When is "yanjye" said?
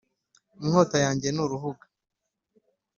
1.05-1.27